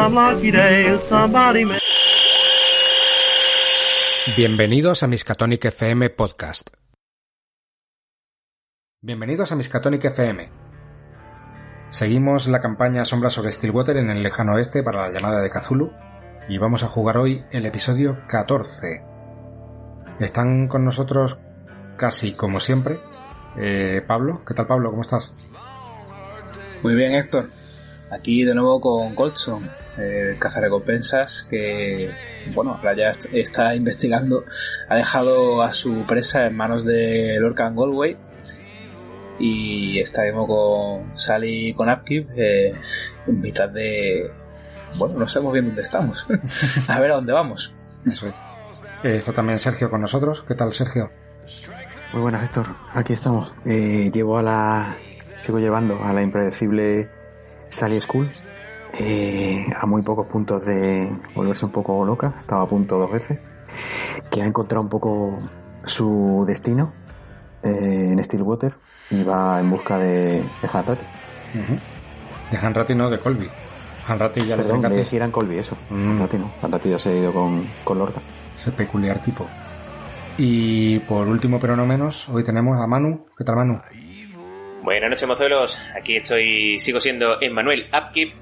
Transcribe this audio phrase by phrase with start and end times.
[0.00, 1.78] some lucky day somebody may.
[4.36, 6.70] Bienvenidos a Miskatonic FM Podcast.
[9.02, 10.48] Bienvenidos a Miskatonic FM.
[11.90, 15.92] Seguimos la campaña Sombras sobre Stillwater en el lejano oeste para la llamada de Cthulhu
[16.48, 19.04] y vamos a jugar hoy el episodio 14.
[20.20, 21.38] Están con nosotros
[21.96, 23.00] casi como siempre
[23.58, 24.44] eh, Pablo.
[24.46, 24.90] ¿Qué tal Pablo?
[24.90, 25.34] ¿Cómo estás?
[26.82, 27.59] Muy bien Héctor.
[28.10, 32.10] Aquí de nuevo con Goldson, el cazarrecompensas que,
[32.54, 34.44] bueno, ahora ya está investigando,
[34.88, 38.16] ha dejado a su presa en manos de Lorcan Galway
[39.38, 42.72] y estaremos con Sally y con Upkeep eh,
[43.26, 44.30] en mitad de...
[44.96, 46.26] Bueno, no sabemos bien dónde estamos.
[46.88, 47.74] a ver a dónde vamos.
[48.06, 48.34] Eso es.
[49.04, 50.44] Eh, está también Sergio con nosotros.
[50.46, 51.10] ¿Qué tal, Sergio?
[52.12, 52.74] Muy buenas, Héctor.
[52.92, 53.52] Aquí estamos.
[53.64, 54.98] Eh, llevo a la...
[55.38, 57.08] Sigo llevando a la impredecible
[57.70, 58.30] Sally School
[58.92, 62.34] eh, a muy pocos puntos de volverse un poco loca.
[62.38, 63.40] Estaba a punto dos veces.
[64.30, 65.38] Que ha encontrado un poco
[65.84, 66.92] su destino
[67.62, 68.74] eh, en Stillwater
[69.10, 71.04] y va en busca de, de Hanratty.
[72.50, 73.48] De Hanratty no, de Colby.
[74.06, 75.76] Hanratty ya Perdón, le de Colby, eso.
[75.88, 76.10] Mm.
[76.10, 76.50] Hanratty no.
[76.62, 78.20] Hanratty ya se ha ido con, con Lorca.
[78.54, 79.46] Ese peculiar tipo.
[80.36, 83.26] Y por último, pero no menos, hoy tenemos a Manu.
[83.36, 83.80] ¿Qué tal, Manu?
[84.82, 85.78] Buenas noches, mozuelos.
[85.94, 88.32] Aquí estoy, sigo siendo Emmanuel Upkeep,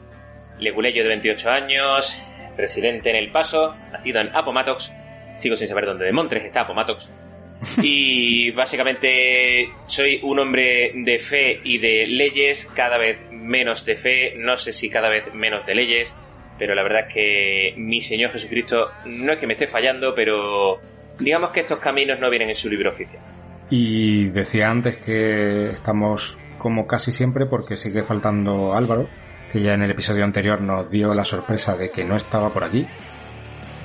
[0.61, 2.17] leguleyo de 28 años,
[2.57, 4.93] residente en El Paso, nacido en Appomattox.
[5.39, 7.11] Sigo sin saber dónde de Montres está Appomattox.
[7.83, 14.35] Y básicamente soy un hombre de fe y de leyes, cada vez menos de fe,
[14.37, 16.15] no sé si cada vez menos de leyes,
[16.57, 20.81] pero la verdad es que mi Señor Jesucristo no es que me esté fallando, pero
[21.19, 23.38] digamos que estos caminos no vienen en su libro oficial.
[23.71, 29.09] Y decía antes que estamos como casi siempre porque sigue faltando Álvaro,
[29.53, 32.65] que ya en el episodio anterior nos dio la sorpresa de que no estaba por
[32.65, 32.87] aquí.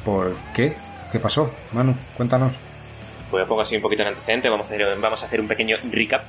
[0.03, 0.73] ¿Por qué?
[1.11, 1.53] ¿Qué pasó?
[1.73, 2.53] Manu, cuéntanos.
[3.29, 5.77] Pues pongo así un poquito en antecedente, vamos a hacer, vamos a hacer un pequeño
[5.91, 6.23] recap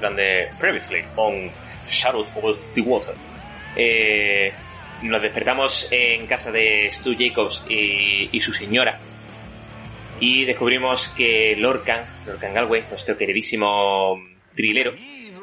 [0.00, 1.50] donde previously on
[1.88, 3.14] Shadows of the Water.
[3.76, 4.52] Eh,
[5.02, 8.98] nos despertamos en casa de Stu Jacobs y, y su señora
[10.20, 14.20] y descubrimos que Lorcan, Lorcan Galway, nuestro queridísimo
[14.54, 14.92] trilero,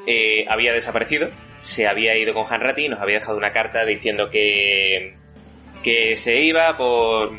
[0.06, 4.30] eh, había desaparecido, se había ido con Hanratty y nos había dejado una carta diciendo
[4.30, 5.16] que,
[5.84, 7.32] que se iba por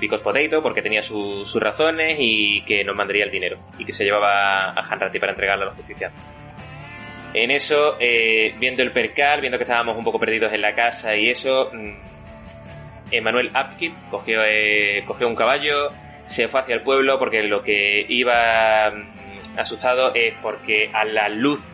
[0.00, 3.92] Because Potato porque tenía su- sus razones y que nos mandaría el dinero y que
[3.94, 6.10] se llevaba a Hanratty para entregarlo a la justicia.
[7.32, 11.16] En eso, eh, viendo el percal, viendo que estábamos un poco perdidos en la casa
[11.16, 11.92] y eso, mm,
[13.12, 15.90] Emanuel Upkeep cogió, eh, cogió un caballo,
[16.26, 21.28] se fue hacia el pueblo porque lo que iba mm, asustado es porque a la
[21.28, 21.64] luz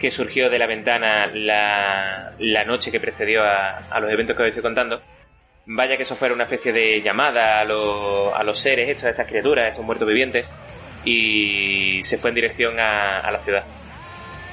[0.00, 2.32] que surgió de la ventana la,
[2.66, 5.00] noche que precedió a, a los eventos que os estoy contando,
[5.66, 9.10] vaya que eso fuera una especie de llamada a, los- a los seres, estos, a
[9.10, 10.52] estas criaturas, estos muertos vivientes,
[11.04, 13.62] y se fue en dirección a, a la ciudad.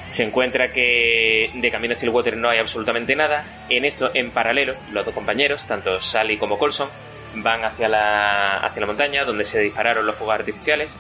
[0.06, 3.44] Se encuentra que de camino a Stillwater no hay absolutamente nada.
[3.70, 6.90] En esto, en paralelo, los dos compañeros, tanto Sally como Colson,
[7.36, 10.98] van hacia la, hacia la montaña donde se dispararon los fuegos artificiales.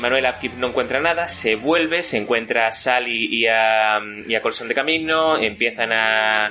[0.00, 4.40] Manuel Upkeep no encuentra nada, se vuelve, se encuentra a Sally y a, y a
[4.40, 6.46] Colson de camino, empiezan a,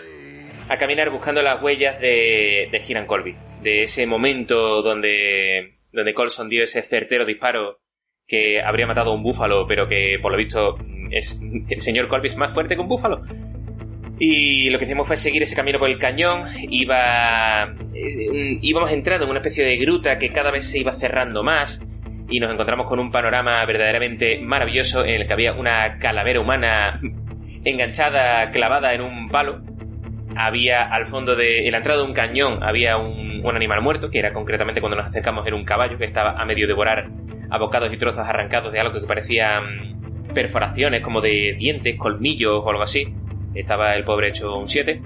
[0.70, 6.48] a caminar buscando las huellas de, de Hiram Colby, de ese momento donde, donde Colson
[6.48, 7.80] dio ese certero disparo
[8.28, 10.78] que habría matado a un búfalo, pero que por lo visto
[11.12, 13.22] es, el señor Colby es más fuerte que un búfalo.
[14.20, 16.44] Y lo que hicimos fue seguir ese camino por el cañón.
[16.70, 21.44] Iba, eh, íbamos entrando en una especie de gruta que cada vez se iba cerrando
[21.44, 21.82] más.
[22.30, 27.00] Y nos encontramos con un panorama verdaderamente maravilloso en el que había una calavera humana
[27.64, 29.62] enganchada, clavada en un palo.
[30.36, 34.10] Había al fondo de en la entrada de un cañón había un, un animal muerto,
[34.10, 37.08] que era concretamente cuando nos acercamos era un caballo que estaba a medio devorar
[37.52, 42.70] a bocados y trozos arrancados de algo que parecían perforaciones como de dientes, colmillos o
[42.70, 43.14] algo así.
[43.56, 45.02] Estaba el pobre hecho un 7.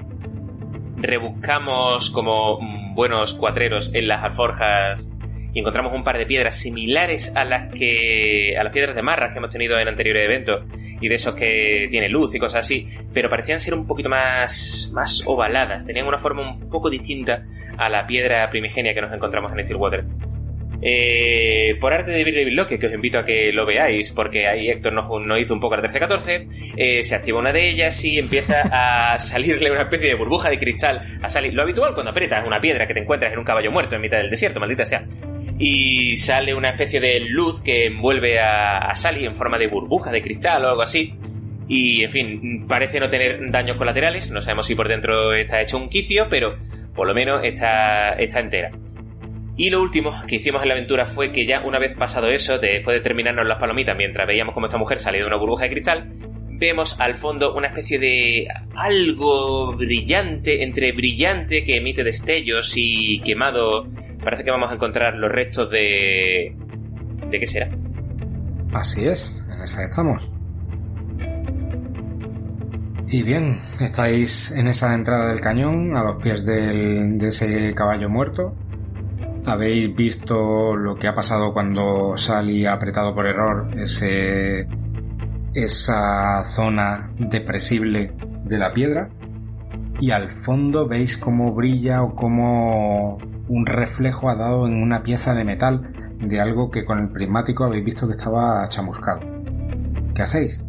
[0.98, 5.10] Rebuscamos como mm, buenos cuatreros en las alforjas
[5.54, 9.32] y encontramos un par de piedras similares a las que a las piedras de marras
[9.32, 10.66] que hemos tenido en anteriores eventos
[11.02, 14.92] y de esos que tiene luz y cosas así, pero parecían ser un poquito más
[14.94, 17.44] más ovaladas, tenían una forma un poco distinta
[17.78, 20.06] a la piedra primigenia que nos encontramos en Stillwater.
[20.82, 24.70] Eh, por arte de David Locke, que os invito a que lo veáis, porque ahí
[24.70, 28.20] Héctor nos, nos hizo un poco la 13-14, eh, se activa una de ellas y
[28.20, 31.54] empieza a salirle una especie de burbuja de cristal a salir.
[31.54, 34.18] Lo habitual cuando aprietas una piedra que te encuentras en un caballo muerto en mitad
[34.18, 35.06] del desierto, maldita sea.
[35.60, 40.12] Y sale una especie de luz que envuelve a, a Sally en forma de burbuja
[40.12, 41.16] de cristal o algo así.
[41.68, 44.32] Y, en fin, parece no tener daños colaterales.
[44.32, 46.56] No sabemos si por dentro está hecho un quicio, pero
[46.96, 48.72] por lo menos está, está entera.
[49.60, 52.60] Y lo último que hicimos en la aventura fue que ya una vez pasado eso,
[52.60, 55.72] después de terminarnos las palomitas mientras veíamos cómo esta mujer salía de una burbuja de
[55.72, 56.14] cristal,
[56.60, 63.88] vemos al fondo una especie de algo brillante, entre brillante que emite destellos y quemado.
[64.24, 66.56] Parece que vamos a encontrar los restos de...
[67.32, 67.70] ¿De qué será?
[68.74, 70.30] Así es, en esa estamos.
[73.08, 78.54] Y bien, estáis en esa entrada del cañón, a los pies de ese caballo muerto.
[79.48, 84.68] Habéis visto lo que ha pasado cuando Sally ha apretado por error ese,
[85.54, 88.12] esa zona depresible
[88.44, 89.10] de la piedra.
[90.02, 95.34] Y al fondo veis cómo brilla o cómo un reflejo ha dado en una pieza
[95.34, 99.22] de metal de algo que con el prismático habéis visto que estaba chamuscado.
[100.14, 100.62] ¿Qué hacéis?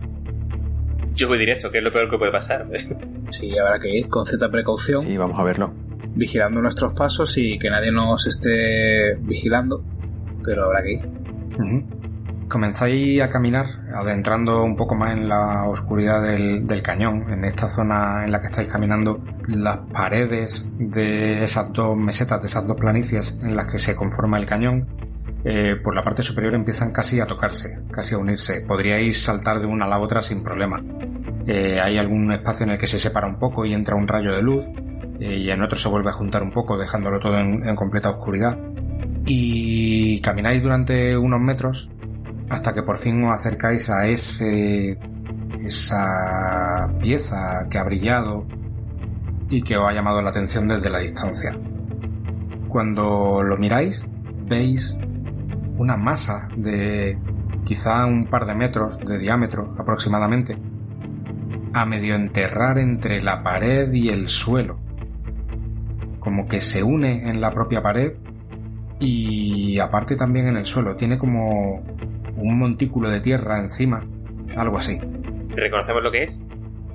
[1.14, 2.64] Yo voy directo, que es lo peor que puede pasar.
[3.30, 5.02] Sí, habrá que ir con cierta precaución.
[5.02, 5.87] Sí, vamos a verlo.
[6.18, 9.84] Vigilando nuestros pasos y que nadie nos esté vigilando.
[10.44, 11.18] Pero habrá que ir.
[12.48, 17.30] Comenzáis a caminar, adentrando un poco más en la oscuridad del, cañón.
[17.30, 22.46] En esta zona en la que estáis caminando, las paredes de esas dos mesetas, de
[22.46, 24.88] esas dos planicies en las que se conforma el cañón,
[25.44, 28.62] eh, por la parte superior empiezan casi a tocarse, casi a unirse.
[28.66, 30.82] Podríais saltar de una a la otra sin problema.
[31.46, 34.34] Eh, hay algún espacio en el que se separa un poco y entra un rayo
[34.34, 34.64] de luz,
[35.20, 38.56] y en otro se vuelve a juntar un poco, dejándolo todo en, completa oscuridad.
[39.26, 41.88] Y camináis durante unos metros
[42.48, 44.98] hasta que por fin os acercáis a ese
[45.60, 48.46] esa pieza que ha brillado
[49.50, 51.58] y que os ha llamado la atención desde la distancia.
[52.68, 54.06] Cuando lo miráis,
[54.46, 54.96] veis
[55.76, 57.18] una masa de
[57.64, 60.56] quizá un par de metros de diámetro aproximadamente,
[61.74, 64.78] a medio enterrar entre la pared y el suelo,
[66.28, 68.12] como que se une en la propia pared
[69.00, 71.82] y aparte también en el suelo, tiene como
[72.36, 74.04] un montículo de tierra encima,
[74.54, 75.00] algo así.
[75.48, 76.38] ¿Reconocemos lo que es?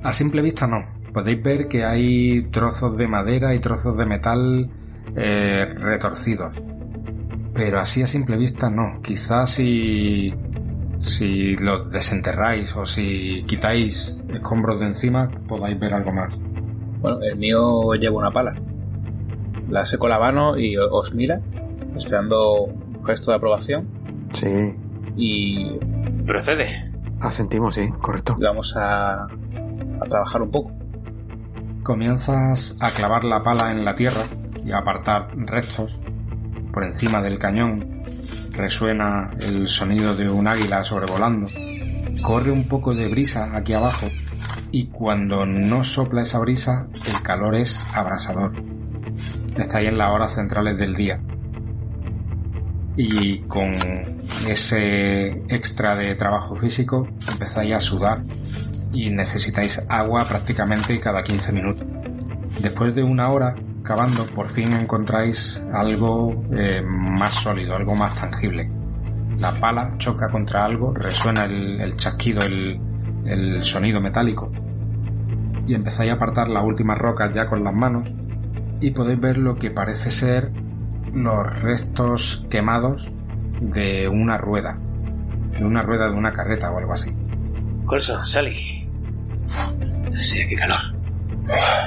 [0.03, 0.85] A simple vista no.
[1.11, 4.69] Podéis ver que hay trozos de madera y trozos de metal
[5.15, 6.55] eh, retorcidos.
[7.55, 9.01] Pero así a simple vista no.
[9.01, 10.31] Quizás si,
[10.99, 16.31] si los desenterráis o si quitáis escombros de encima podáis ver algo más.
[16.99, 18.53] Bueno, el mío lleva una pala.
[19.73, 21.41] La seco la mano y os mira,
[21.95, 23.87] esperando un gesto de aprobación.
[24.31, 24.75] Sí,
[25.15, 25.77] Y
[26.27, 26.67] Procede.
[27.19, 28.35] asentimos, sí, correcto.
[28.39, 30.71] vamos a, a trabajar un poco.
[31.83, 34.21] Comienzas a clavar la pala en la tierra
[34.63, 35.99] y a apartar restos.
[36.71, 38.03] Por encima del cañón
[38.51, 41.47] resuena el sonido de un águila sobrevolando.
[42.21, 44.07] Corre un poco de brisa aquí abajo
[44.71, 48.53] y cuando no sopla esa brisa el calor es abrasador.
[49.57, 51.21] Estáis en las horas centrales del día.
[52.95, 53.73] Y con
[54.47, 58.23] ese extra de trabajo físico empezáis a sudar
[58.91, 61.87] y necesitáis agua prácticamente cada 15 minutos.
[62.61, 68.69] Después de una hora cavando, por fin encontráis algo eh, más sólido, algo más tangible.
[69.39, 72.79] La pala choca contra algo, resuena el, chasquido, el,
[73.25, 74.51] el sonido metálico.
[75.67, 78.07] Y empezáis a apartar las últimas rocas ya con las manos
[78.85, 80.51] y podéis ver lo que parece ser
[81.13, 83.11] los restos quemados
[83.61, 84.77] de una rueda,
[85.57, 87.11] de una rueda de una carreta o algo así.
[87.85, 88.87] Colson, Sally.
[90.13, 90.77] Sí, qué calor.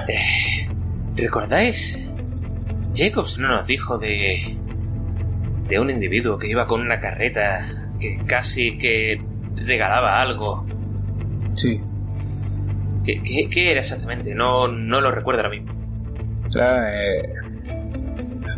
[0.08, 0.68] Eh,
[1.16, 2.02] ¿Recordáis?
[2.94, 4.56] Jacobs no nos dijo de.
[5.68, 7.66] de un individuo que iba con una carreta
[8.00, 9.20] que casi que
[9.56, 10.64] regalaba algo.
[11.54, 11.80] Sí,
[13.04, 14.34] ¿Qué, qué- qué era exactamente?
[14.34, 15.72] No, no lo recuerdo ahora mismo.
[16.58, 17.22] Eh,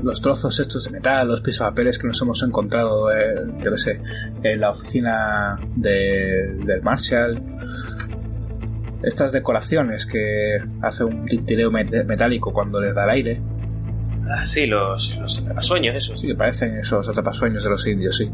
[0.02, 4.00] los trozos estos de metal, los pisapapeles que nos hemos encontrado, eh, yo qué sé,
[4.42, 7.42] en la oficina de- del Marshall.
[9.02, 13.40] Estas decoraciones que hace un tintileo met- metálico cuando les da el aire.
[14.28, 16.20] Ah, sí, los, los sueños, esos.
[16.20, 18.30] Sí, que parecen esos atrapasueños de los indios, sí.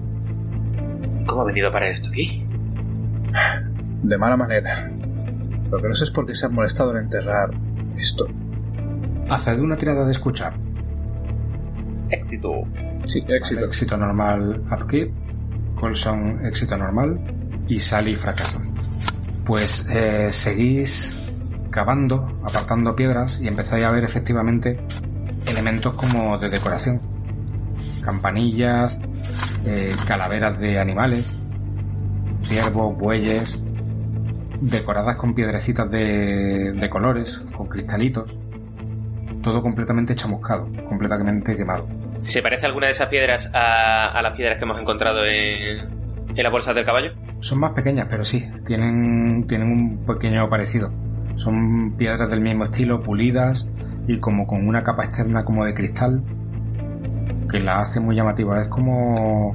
[1.26, 2.44] ¿Cómo ha venido a parar esto aquí?
[4.02, 4.90] De mala manera.
[5.70, 7.50] Lo que no sé es por qué se han molestado en enterrar
[7.96, 8.26] esto.
[9.28, 10.54] Haced una tirada de escuchar.
[12.10, 12.50] Éxito.
[13.06, 13.56] Sí, éxito.
[13.60, 15.12] Vale, éxito normal upkeep,
[15.74, 17.18] Colson éxito normal
[17.68, 18.62] y Sally fracasa.
[19.44, 21.14] Pues eh, seguís
[21.70, 24.78] cavando, apartando piedras y empezáis a ver efectivamente
[25.46, 27.00] elementos como de decoración.
[28.02, 28.98] Campanillas,
[29.66, 31.24] eh, calaveras de animales,
[32.42, 33.60] ciervos, bueyes.
[34.60, 38.34] decoradas con piedrecitas de, de colores, con cristalitos.
[39.44, 41.86] Todo completamente chamuscado, completamente quemado.
[42.20, 45.86] ¿Se parece alguna de esas piedras a, a las piedras que hemos encontrado en,
[46.34, 47.12] en la bolsa del caballo?
[47.40, 50.90] Son más pequeñas, pero sí, tienen, tienen un pequeño parecido.
[51.36, 53.68] Son piedras del mismo estilo, pulidas
[54.08, 56.22] y como con una capa externa como de cristal
[57.50, 58.62] que la hace muy llamativa.
[58.62, 59.54] Es como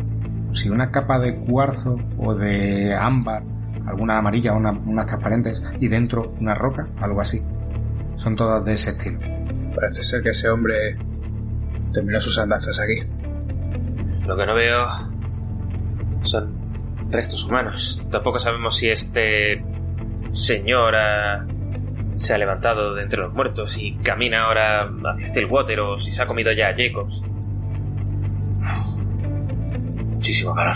[0.53, 3.41] si una capa de cuarzo o de ámbar,
[3.87, 7.41] algunas amarillas, una- unas transparentes, y dentro una roca, algo así.
[8.17, 9.19] Son todas de ese estilo.
[9.79, 10.97] Parece ser que ese hombre
[11.93, 12.99] terminó sus andanzas aquí.
[14.27, 14.85] Lo que no veo
[16.23, 16.53] son
[17.09, 18.01] restos humanos.
[18.11, 19.63] Tampoco sabemos si este
[20.33, 21.45] señor ha-
[22.15, 26.21] se ha levantado de entre los muertos y camina ahora hacia Stillwater o si se
[26.21, 27.21] ha comido ya a Jacobs.
[30.13, 30.75] Muchísimo calor.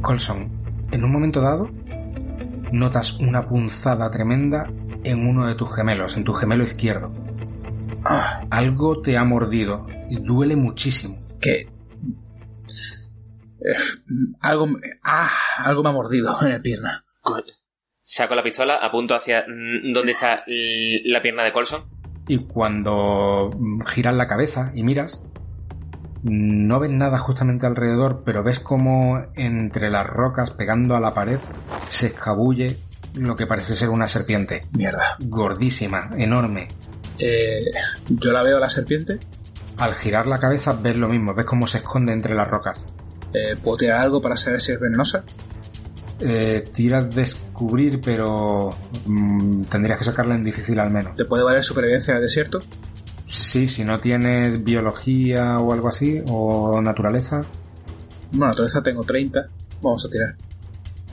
[0.00, 0.48] Colson,
[0.92, 1.68] en un momento dado,
[2.70, 4.68] notas una punzada tremenda
[5.04, 7.12] en uno de tus gemelos, en tu gemelo izquierdo.
[8.08, 11.18] Ah, Algo te ha mordido y duele muchísimo.
[11.40, 11.68] que...
[13.58, 13.74] Eh,
[14.40, 15.30] algo, me- ah,
[15.64, 17.02] algo me ha mordido en el pierna.
[18.00, 21.84] Saco la pistola, apunto hacia mm, donde está la pierna de Colson.
[22.28, 25.24] Y cuando mm, giras la cabeza y miras,
[26.22, 31.38] no ves nada justamente alrededor, pero ves como entre las rocas pegando a la pared
[31.88, 32.78] se escabulle
[33.14, 34.66] lo que parece ser una serpiente.
[34.72, 35.16] Mierda.
[35.20, 36.68] Gordísima, enorme.
[37.18, 37.64] Eh,
[38.08, 39.18] yo la veo la serpiente.
[39.78, 42.82] Al girar la cabeza ves lo mismo, ves cómo se esconde entre las rocas.
[43.34, 45.24] Eh, ¿Puedo tirar algo para saber si es venenosa?
[46.20, 51.14] Eh, tiras descubrir, pero mm, tendrías que sacarla en difícil al menos.
[51.14, 52.58] ¿Te puede valer supervivencia en el desierto?
[53.26, 57.42] Sí, si no tienes biología o algo así, o naturaleza,
[58.30, 59.46] Bueno, naturaleza tengo 30.
[59.82, 60.34] Vamos a tirar.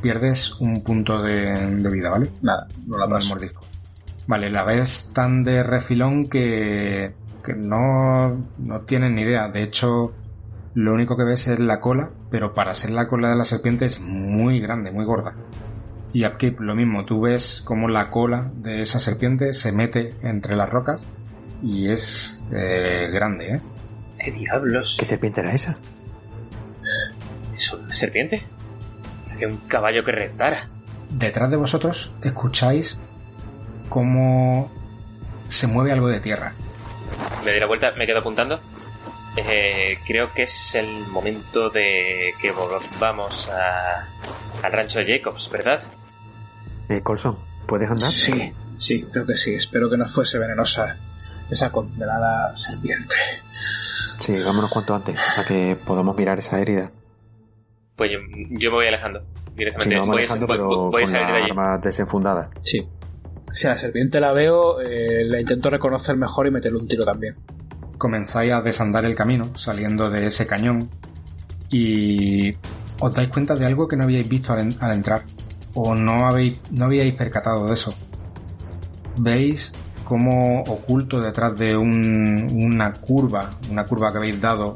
[0.02, 2.30] pierdes un punto de, de vida, ¿vale?
[2.42, 3.30] Nada, no la paso.
[3.36, 3.66] mordisco.
[4.28, 7.14] Vale, la ves tan de refilón que,
[7.44, 9.50] que no, no tienes ni idea.
[9.50, 10.14] De hecho,
[10.76, 13.86] lo único que ves es la cola, pero para ser la cola de la serpiente
[13.86, 15.36] es muy grande, muy gorda.
[16.14, 20.56] Y Upkeep, lo mismo, tú ves como la cola de esa serpiente se mete entre
[20.56, 21.04] las rocas
[21.62, 23.62] y es eh, grande, ¿eh?
[24.20, 24.96] ¿Qué diablos?
[24.98, 25.78] ¿Qué serpiente era esa?
[27.56, 28.44] ¿Es una serpiente?
[29.26, 30.70] Parece un caballo que reptara.
[31.10, 33.00] Detrás de vosotros escucháis
[33.94, 34.72] cómo
[35.50, 36.54] se mueve algo de tierra.
[37.46, 38.60] Me doy la vuelta, me quedo apuntando.
[39.38, 44.08] Eh, creo que es el momento de que volvamos a,
[44.64, 45.84] al rancho de Jacobs, ¿verdad?
[46.90, 48.10] Eh, Colson, ¿puedes andar?
[48.10, 49.54] Sí, sí, creo que sí.
[49.54, 50.98] Espero que no fuese venenosa
[51.52, 53.16] esa condenada serpiente.
[54.20, 56.90] Sí, vámonos cuanto antes, para que podamos mirar esa herida.
[57.96, 58.18] Pues yo,
[58.58, 59.96] yo me voy alejando Sí, directamente.
[59.96, 61.52] nos vamos voy, a, alejando, voy- pero voy a con salir la de allí.
[61.52, 62.50] arma desenfundada.
[62.62, 62.88] Sí.
[63.54, 67.06] Si a la serpiente la veo, eh, la intento reconocer mejor y meterle un tiro
[67.06, 67.36] también.
[68.00, 70.90] comenzáis a desandar el camino saliendo de ese cañón
[71.70, 72.54] y
[73.00, 75.24] os dais cuenta de algo que no habíais visto al, en- al entrar
[75.74, 77.94] o no habéis no habíais percatado de eso.
[79.18, 79.72] Veis
[80.04, 84.76] como oculto detrás de un- una curva, una curva que habéis dado,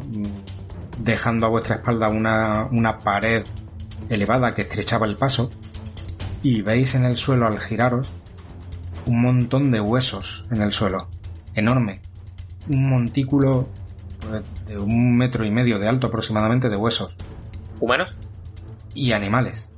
[0.99, 3.43] dejando a vuestra espalda una, una pared
[4.09, 5.49] elevada que estrechaba el paso,
[6.43, 8.07] y veis en el suelo al giraros
[9.07, 11.07] un montón de huesos en el suelo,
[11.55, 12.01] enorme,
[12.69, 13.67] un montículo
[14.19, 17.15] pues, de un metro y medio de alto aproximadamente de huesos
[17.79, 18.15] ¿Humanos?
[18.93, 19.69] y animales.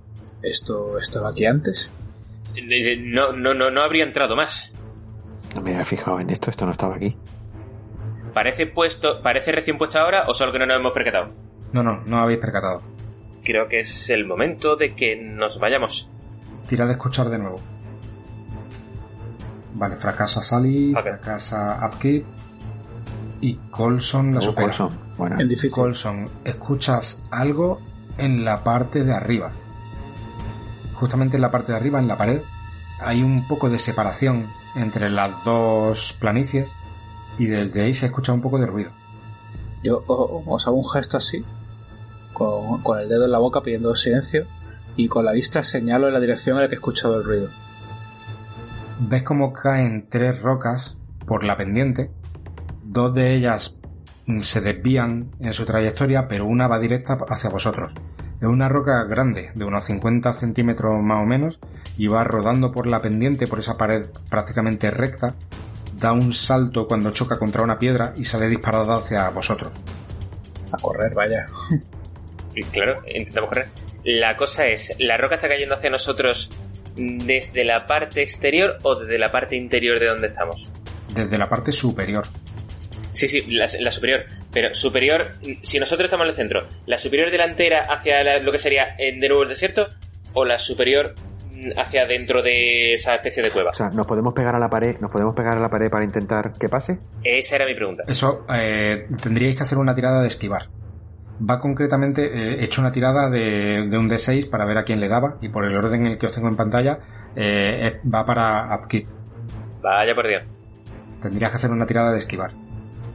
[0.41, 1.91] ¿Esto estaba aquí antes?
[2.55, 2.62] Eh,
[2.93, 4.71] eh, No, no, no, no habría entrado más.
[5.55, 7.15] No me había fijado en esto, esto no estaba aquí.
[8.33, 11.31] ¿Parece puesto, parece recién puesto ahora o solo que no nos hemos percatado?
[11.74, 12.81] No, no, no habéis percatado.
[13.43, 16.09] Creo que es el momento de que nos vayamos.
[16.67, 17.59] Tira de escuchar de nuevo.
[19.73, 21.01] Vale, fracasa Sally, Ok.
[21.01, 22.25] fracasa Upkeep
[23.41, 24.67] y Colson la Oh, supera.
[24.67, 25.35] Colson, bueno.
[25.39, 25.71] El difícil.
[25.71, 27.79] Colson, escuchas algo
[28.17, 29.51] en la parte de arriba.
[30.95, 32.41] Justamente en la parte de arriba, en la pared,
[32.99, 36.71] hay un poco de separación entre las dos planicies
[37.38, 38.91] y desde ahí se escucha un poco de ruido.
[39.83, 41.45] Yo os hago un gesto así,
[42.33, 44.45] con, con el dedo en la boca pidiendo silencio,
[44.97, 47.49] y con la vista señalo en la dirección en la que he escuchado el ruido.
[49.01, 52.12] Ves cómo caen tres rocas por la pendiente.
[52.84, 53.77] Dos de ellas
[54.41, 57.94] se desvían en su trayectoria, pero una va directa hacia vosotros.
[58.41, 61.60] Es una roca grande, de unos 50 centímetros más o menos,
[61.98, 65.34] y va rodando por la pendiente, por esa pared prácticamente recta.
[65.94, 69.72] Da un salto cuando choca contra una piedra y sale disparada hacia vosotros.
[70.74, 71.48] A correr, vaya.
[72.56, 73.68] Y claro, intentamos correr.
[74.03, 76.50] La cosa es, la roca está cayendo hacia nosotros
[77.00, 80.70] desde la parte exterior o desde la parte interior de donde estamos.
[81.15, 82.25] Desde la parte superior.
[83.12, 84.25] Sí, sí, la, la superior.
[84.51, 85.25] Pero superior,
[85.63, 89.18] si nosotros estamos en el centro, ¿la superior delantera hacia la- lo que sería eh,
[89.20, 89.88] de nuevo el desierto?
[90.34, 91.15] ¿O la superior
[91.51, 93.72] mm, hacia dentro de esa especie de cueva?
[93.72, 96.06] O sea, nos podemos pegar a la pared, nos podemos pegar a la pared para
[96.06, 97.00] intentar que pase.
[97.24, 98.03] Esa era mi pregunta.
[98.08, 100.68] Eso eh, tendríais que hacer una tirada de esquivar.
[101.48, 105.08] Va concretamente eh, hecho una tirada de, de un D6 para ver a quién le
[105.08, 107.00] daba y por el orden en el que os tengo en pantalla
[107.36, 109.08] eh, va para upkeep.
[109.81, 110.43] Vaya por Dios.
[111.22, 112.51] Tendrías que hacer una tirada de esquivar.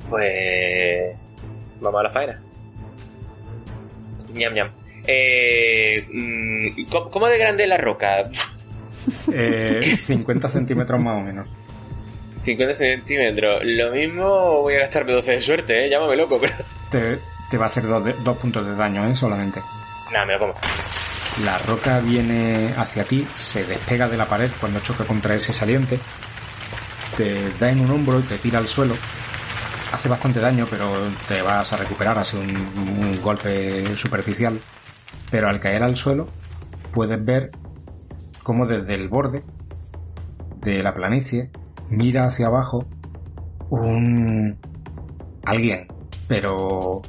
[0.08, 1.16] Pues.
[1.80, 2.42] Vamos a la faena.
[4.32, 4.70] Ñam, ñam.
[5.06, 8.30] Eh, mm, ¿cómo, cómo de grande es la roca?
[9.30, 11.46] Eh, 50 centímetros más o menos.
[12.46, 13.60] 50 centímetros.
[13.62, 15.90] Lo mismo voy a gastarme 12 de suerte, ¿eh?
[15.90, 16.54] Llámame loco, pero.
[16.90, 17.18] Te,
[17.50, 19.14] te va a hacer dos, de- dos puntos de daño, ¿eh?
[19.16, 19.62] Solamente.
[20.12, 20.54] Nada, me lo como.
[21.44, 25.98] La roca viene hacia ti, se despega de la pared cuando choca contra ese saliente,
[27.16, 28.94] te da en un hombro y te tira al suelo.
[29.92, 30.90] Hace bastante daño, pero
[31.28, 34.60] te vas a recuperar, ha sido un, un golpe superficial.
[35.30, 36.28] Pero al caer al suelo,
[36.92, 37.50] puedes ver
[38.42, 39.42] cómo desde el borde
[40.60, 41.50] de la planicie
[41.88, 42.86] mira hacia abajo
[43.70, 44.56] un
[45.44, 45.88] alguien,
[46.28, 47.02] pero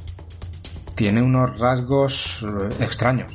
[0.96, 3.32] tiene unos rasgos eh, extraños.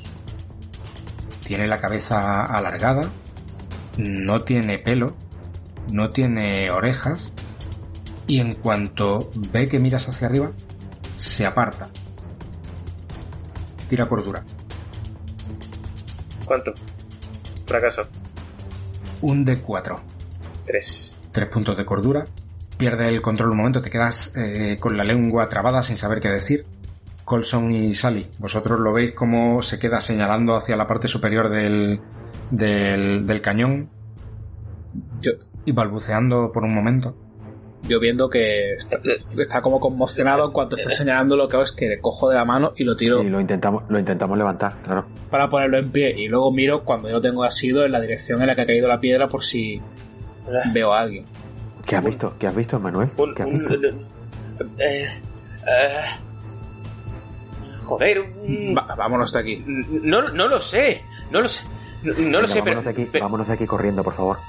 [1.46, 3.10] Tiene la cabeza alargada,
[3.98, 5.16] no tiene pelo,
[5.92, 7.34] no tiene orejas
[8.28, 10.52] y en cuanto ve que miras hacia arriba,
[11.18, 11.90] se aparta.
[13.90, 14.44] Tira cordura.
[16.46, 16.74] ¿Cuánto?
[17.66, 18.02] Fracaso.
[19.22, 20.02] Un de 4
[20.66, 21.28] Tres.
[21.32, 22.26] Tres puntos de cordura.
[22.78, 26.30] Pierde el control un momento, te quedas eh, con la lengua trabada sin saber qué
[26.30, 26.66] decir.
[27.26, 32.00] Colson y Sally, vosotros lo veis como se queda señalando hacia la parte superior del,
[32.50, 33.90] del, del cañón
[35.22, 35.32] Yo,
[35.66, 37.16] y balbuceando por un momento.
[37.88, 39.00] yo viendo que está,
[39.38, 42.36] está como conmocionado en cuanto está señalando lo que hago es que le cojo de
[42.36, 45.06] la mano y lo tiro Sí, lo intentamos, lo intentamos levantar, claro.
[45.30, 48.42] para ponerlo en pie y luego miro cuando yo lo tengo asido en la dirección
[48.42, 49.82] en la que ha caído la piedra por si
[50.74, 51.26] veo a alguien.
[51.86, 52.36] ¿Qué has visto?
[52.38, 53.10] ¿Qué has visto, Manuel?
[53.36, 53.74] ¿Qué has un- visto?
[54.78, 55.08] eh,
[55.68, 55.98] eh,
[57.84, 59.64] joder, un- Va- vámonos de aquí.
[59.66, 61.04] no, no lo sé.
[61.32, 61.64] No lo sé.
[62.04, 62.78] No, no lo sé, pero.
[62.78, 64.40] vámonos de aquí, pero- vámonos de aquí corriendo, por favor.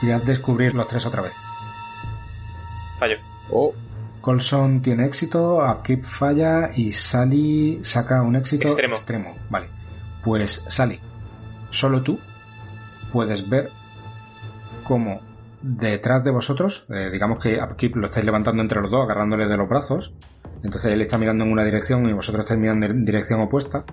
[0.00, 1.32] Tirad descubrir los tres otra vez.
[2.98, 3.16] Fallo.
[3.50, 3.72] Oh,
[4.20, 9.34] Colson tiene éxito, Upkeep falla y Sally saca un éxito Extremo.
[9.48, 9.68] Vale.
[10.22, 11.00] Pues Sally,
[11.70, 12.18] solo tú
[13.12, 13.70] puedes ver
[14.84, 15.20] cómo
[15.62, 19.56] detrás de vosotros, eh, digamos que Upkeep lo estáis levantando entre los dos, agarrándole de
[19.56, 20.14] los brazos.
[20.62, 23.84] Entonces él está mirando en una dirección y vosotros estáis mirando en dirección opuesta.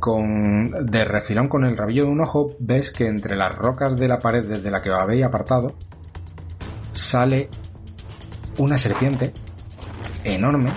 [0.00, 4.06] Con, de refilón con el rabillo de un ojo, ves que entre las rocas de
[4.06, 5.74] la pared desde la que os habéis apartado,
[6.92, 7.48] sale
[8.58, 9.32] una serpiente
[10.24, 10.70] enorme.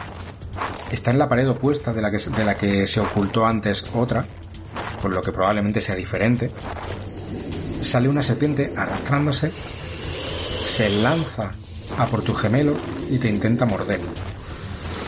[0.92, 4.26] Está en la pared opuesta de la que, de la que se ocultó antes otra,
[5.02, 6.50] por lo que probablemente sea diferente.
[7.82, 9.52] Sale una serpiente arrastrándose,
[10.63, 11.54] se lanza
[11.98, 12.74] a por tu gemelo
[13.10, 14.00] y te intenta morder.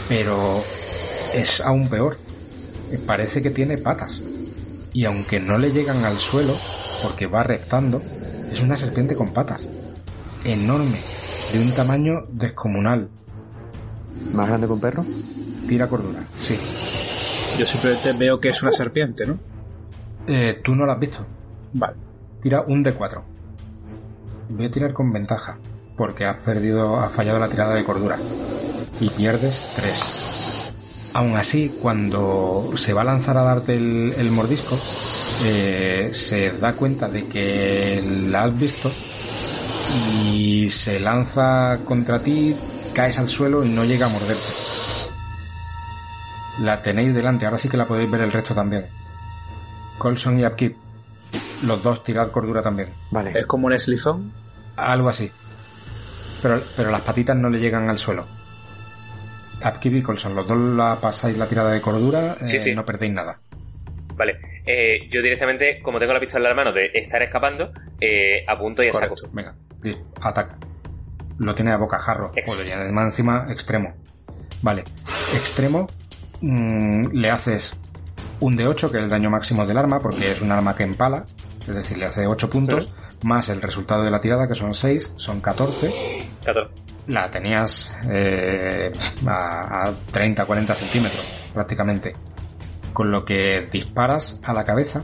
[0.08, 0.64] Pero
[1.34, 2.18] es aún peor.
[3.06, 4.22] Parece que tiene patas.
[4.94, 6.56] Y aunque no le llegan al suelo,
[7.04, 8.02] porque va reptando,
[8.52, 9.68] es una serpiente con patas.
[10.44, 11.00] Enorme,
[11.54, 13.10] de un tamaño descomunal.
[14.34, 15.06] ¿Más grande que un perro?
[15.68, 16.58] Tira cordura, sí.
[17.60, 19.38] yo simplemente veo que es una serpiente, ¿no?
[20.28, 21.26] Eh, tú no la has visto.
[21.74, 22.09] Vale.
[22.42, 23.24] Tira un de 4.
[24.50, 25.58] Voy a tirar con ventaja,
[25.98, 28.18] porque has perdido, has fallado la tirada de cordura.
[29.02, 30.74] Y pierdes 3.
[31.14, 34.78] Aún así, cuando se va a lanzar a darte el, el mordisco,
[35.46, 38.92] eh, se da cuenta de que la has visto
[40.34, 42.56] y se lanza contra ti,
[42.94, 44.54] caes al suelo y no llega a morderte.
[46.60, 48.86] La tenéis delante, ahora sí que la podéis ver el resto también.
[49.98, 50.89] Colson y Upkeep,
[51.64, 52.90] los dos tirad cordura también.
[53.12, 53.38] Vale.
[53.38, 54.32] Es como un eslizón.
[54.76, 55.32] Algo así.
[56.42, 58.26] Pero, pero las patitas no le llegan al suelo.
[59.64, 63.12] Upkeep y Colson, los dos la pasáis la tirada de cordura, eh, Sí, no perdéis
[63.14, 63.40] nada.
[64.16, 64.40] Vale.
[64.66, 68.82] Eh, yo directamente, como tengo la pistola en la mano de estar escapando, eh, apunto
[68.82, 69.16] y saco.
[69.16, 69.30] Correcto.
[69.34, 70.58] Venga, sí, ataca.
[71.40, 72.32] Lo tiene a bocajarro.
[72.46, 73.94] Joder, y además encima extremo.
[74.62, 74.84] Vale.
[75.36, 75.88] Extremo.
[76.42, 77.78] mm, le haces
[78.42, 80.84] un de 8, que es el daño máximo del arma, porque es un arma que
[80.84, 81.26] empala.
[81.62, 82.94] Es decir, le hace 8 puntos.
[83.24, 85.92] Más el resultado de la tirada, que son 6, son 14.
[86.46, 86.74] 14.
[87.08, 88.92] La tenías eh,
[89.28, 92.16] a, a 30, 40 centímetros, prácticamente.
[92.94, 95.04] Con lo que disparas a la cabeza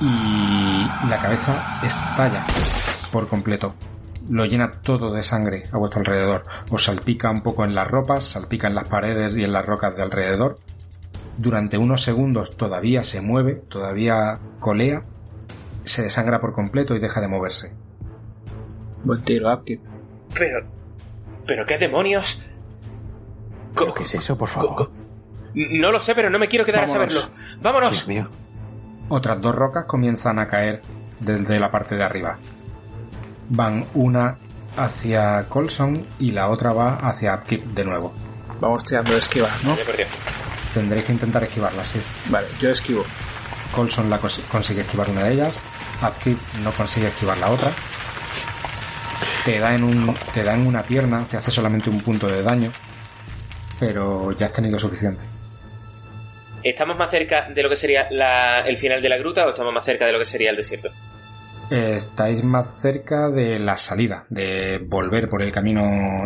[0.00, 2.44] y la cabeza estalla
[3.12, 3.74] por completo.
[4.28, 6.44] Lo llena todo de sangre a vuestro alrededor.
[6.70, 9.94] Os salpica un poco en las ropas, salpica en las paredes y en las rocas
[9.96, 10.58] de alrededor.
[11.36, 15.04] Durante unos segundos todavía se mueve, todavía colea,
[15.84, 17.74] se desangra por completo y deja de moverse.
[19.04, 19.80] Buen tiro, Upkeep.
[20.34, 20.66] Pero.
[21.46, 22.40] ¿Pero qué demonios?
[23.76, 24.90] ¿Pero ¿Qué es eso, por favor?
[25.54, 27.16] No lo sé, pero no me quiero quedar Vámonos.
[27.16, 27.60] a saberlo.
[27.62, 27.92] ¡Vámonos!
[27.92, 28.30] Dios mío.
[29.08, 30.80] Otras dos rocas comienzan a caer
[31.20, 32.38] desde la parte de arriba.
[33.50, 34.38] Van una
[34.76, 38.12] hacia Colson y la otra va hacia Upkeep de nuevo.
[38.60, 39.76] Vamos tirando de esquivar, ¿no?
[40.72, 42.00] Tendréis que intentar esquivarla, sí.
[42.30, 43.04] Vale, yo esquivo.
[43.74, 45.60] Colson la cons- consigue esquivar una de ellas,
[46.02, 47.70] Upkeep no consigue esquivar la otra.
[49.44, 52.42] Te da, en un, te da en una pierna, te hace solamente un punto de
[52.42, 52.70] daño,
[53.78, 55.20] pero ya has tenido suficiente.
[56.62, 59.72] ¿Estamos más cerca de lo que sería la- el final de la gruta o estamos
[59.74, 60.88] más cerca de lo que sería el desierto?
[61.70, 65.82] Eh, Estáis más cerca de la salida, de volver por el camino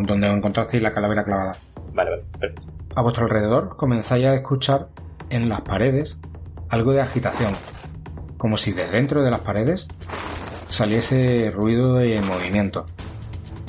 [0.07, 1.57] donde encontrasteis la calavera clavada.
[1.93, 2.69] Vale, vale, perfecto.
[2.95, 4.89] A vuestro alrededor comenzáis a escuchar
[5.31, 6.19] en las paredes
[6.71, 7.53] algo de agitación,
[8.39, 9.89] como si de dentro de las paredes
[10.69, 12.87] saliese ruido de movimiento.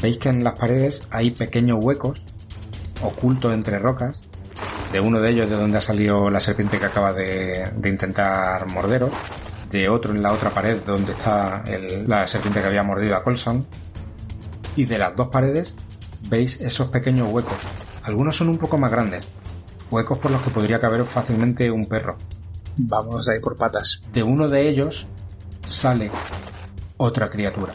[0.02, 2.24] Veis que en las paredes hay pequeños huecos
[3.02, 4.22] ocultos entre rocas,
[4.92, 9.12] de uno de ellos de donde ha salido la serpiente que acaba de, intentar morderos,
[9.72, 11.64] de otro en la otra pared donde está
[12.08, 13.66] la serpiente que había mordido a Colson,
[14.76, 15.76] y de las dos paredes
[16.30, 17.58] veis esos pequeños huecos.
[18.04, 19.28] Algunos son un poco más grandes,
[19.92, 22.18] huecos por los que podría caber fácilmente un perro.
[22.78, 24.04] Vámonos de ahí por patas.
[24.14, 25.08] De uno de ellos
[25.68, 26.12] sale
[26.98, 27.74] otra criatura,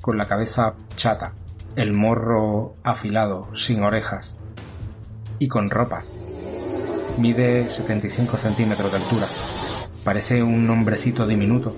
[0.00, 1.32] con la cabeza chata,
[1.76, 4.34] el morro afilado, sin orejas
[5.38, 6.02] y con ropa.
[7.18, 9.26] Mide 75 centímetros de altura.
[10.04, 11.74] Parece un hombrecito diminuto,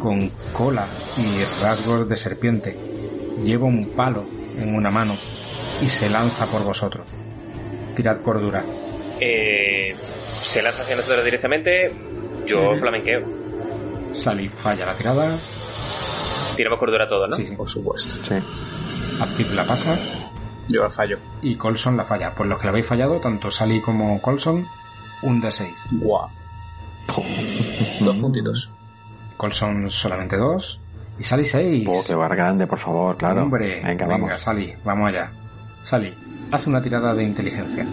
[0.00, 0.86] con cola
[1.18, 2.76] y rasgos de serpiente.
[3.44, 4.24] Lleva un palo
[4.58, 5.14] en una mano
[5.82, 7.06] y se lanza por vosotros.
[7.94, 8.64] Tirad cordura.
[9.20, 9.94] Eh,
[10.46, 11.92] se lanza hacia nosotros directamente.
[12.46, 13.22] Yo flamenqueo.
[14.12, 15.36] Sally falla la tirada.
[16.56, 17.36] Tiramos cordura todo, ¿no?
[17.36, 17.56] Sí, sí.
[17.56, 18.24] Por supuesto.
[18.24, 18.42] Sí.
[19.54, 19.98] La pasa
[20.68, 21.18] Yo la fallo.
[21.42, 22.34] y Colson la falla.
[22.34, 24.66] Por los que la habéis fallado, tanto Sally como Colson,
[25.22, 25.70] un de 6.
[25.92, 26.28] Guau.
[28.00, 28.70] Dos puntitos.
[29.36, 30.80] Colson solamente dos.
[31.18, 31.86] Y Sally 6.
[31.88, 33.42] Oh, qué bar grande, por favor, claro.
[33.42, 34.40] Hombre, venga, venga, vamos.
[34.40, 35.32] Sally, vamos allá.
[35.82, 36.14] Sally,
[36.52, 37.86] haz una tirada de inteligencia.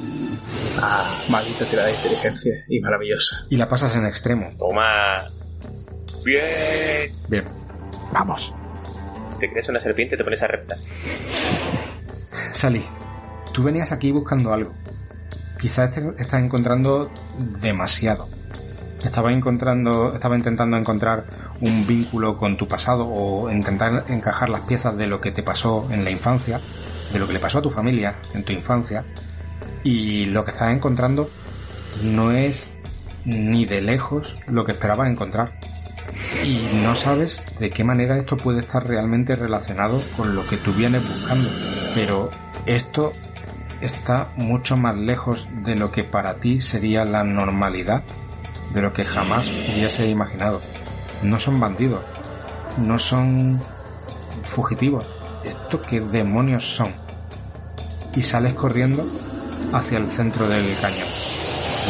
[0.81, 2.53] Ah, maldita tirada de inteligencia.
[2.67, 3.45] Y maravillosa.
[3.49, 4.51] Y la pasas en extremo.
[4.57, 5.29] Toma.
[6.23, 7.11] Bien.
[7.27, 7.45] Bien.
[8.11, 8.53] Vamos.
[9.39, 10.77] Te crees una serpiente y te pones a reptar.
[12.51, 12.85] Sally,
[13.51, 14.73] tú venías aquí buscando algo.
[15.59, 17.09] Quizás te estás encontrando
[17.61, 18.27] demasiado.
[19.03, 21.25] Estaba encontrando, estaba intentando encontrar
[21.59, 25.87] un vínculo con tu pasado o intentar encajar las piezas de lo que te pasó
[25.91, 26.59] en la infancia,
[27.11, 29.03] de lo que le pasó a tu familia en tu infancia.
[29.83, 31.29] Y lo que estás encontrando
[32.03, 32.71] no es
[33.25, 35.53] ni de lejos lo que esperabas encontrar.
[36.43, 40.73] Y no sabes de qué manera esto puede estar realmente relacionado con lo que tú
[40.73, 41.49] vienes buscando.
[41.95, 42.31] Pero
[42.65, 43.13] esto
[43.81, 48.03] está mucho más lejos de lo que para ti sería la normalidad,
[48.73, 50.61] de lo que jamás hubiese imaginado.
[51.21, 52.03] No son bandidos,
[52.77, 53.59] no son
[54.43, 55.05] fugitivos.
[55.43, 56.93] ¿Esto qué demonios son?
[58.15, 59.05] Y sales corriendo
[59.73, 61.07] hacia el centro del cañón,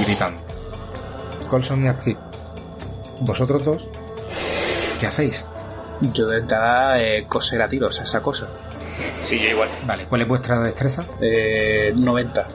[0.06, 0.42] gritando.
[1.50, 2.18] Colson y Upkeep,
[3.20, 3.88] vosotros dos,
[5.00, 5.48] ¿qué hacéis?
[6.02, 8.50] Yo de entrada eh, coser a tiros a esa cosa.
[9.22, 9.70] Sí, yo igual.
[9.86, 11.06] Vale, ¿cuál es vuestra destreza?
[11.22, 12.48] Eh, 90.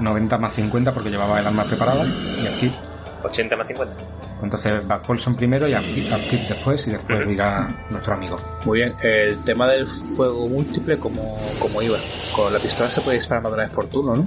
[0.00, 2.87] 90 más 50 porque llevaba el arma preparada y Upkeep
[3.24, 3.94] 80 más 50.
[4.42, 7.30] Entonces va Colson primero y Upkeep después y después Ujú.
[7.30, 8.36] irá nuestro amigo.
[8.64, 8.94] Muy bien.
[9.02, 11.98] El tema del fuego múltiple, como, como iba.
[12.34, 14.26] Con la pistola se puede disparar más de una vez por turno, ¿no?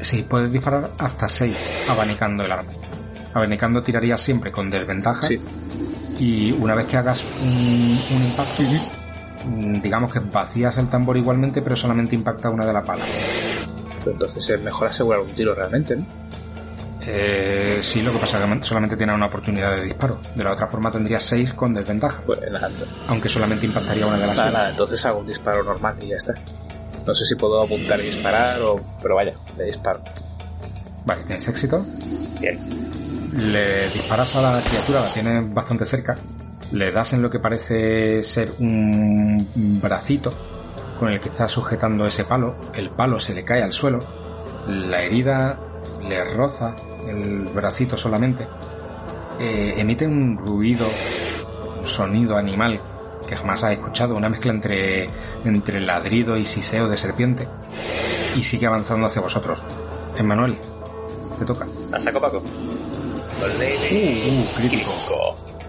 [0.00, 2.72] Sí, puedes disparar hasta 6 abanicando el arma.
[3.32, 5.40] Abanicando tirarías siempre con desventaja Sí.
[6.18, 8.62] y una vez que hagas un, un impacto,
[9.46, 13.06] mm, digamos que vacías el tambor igualmente pero solamente impacta una de las balas.
[14.00, 16.04] Pero entonces es mejor asegurar un tiro realmente, ¿no?
[17.06, 20.20] Eh, sí, lo que pasa es que solamente tiene una oportunidad de disparo.
[20.34, 22.38] De la otra forma tendrías 6 con desventaja, Pues
[23.08, 24.54] aunque solamente impactaría una de las nada, seis.
[24.54, 26.34] nada, entonces hago un disparo normal y ya está.
[27.06, 28.76] No sé si puedo apuntar y disparar o...
[29.02, 30.00] Pero vaya, le disparo.
[31.04, 31.84] Vale, tienes éxito.
[32.40, 32.58] Bien.
[33.52, 36.16] Le disparas a la criatura, la tienes bastante cerca.
[36.72, 39.46] Le das en lo que parece ser un
[39.82, 40.32] bracito
[40.98, 42.54] con el que está sujetando ese palo.
[42.72, 44.00] El palo se le cae al suelo.
[44.66, 45.58] La herida
[46.08, 46.74] le roza
[47.06, 48.46] el bracito solamente.
[49.40, 50.86] eh, emite un ruido,
[51.80, 52.80] un sonido animal
[53.26, 55.08] que jamás has escuchado, una mezcla entre,
[55.44, 57.48] entre ladrido y siseo de serpiente,
[58.36, 59.58] y sigue avanzando hacia vosotros.
[60.16, 60.58] Emmanuel,
[61.38, 61.66] te toca.
[61.92, 62.38] A saco Paco.
[62.38, 64.90] Uh, crítico.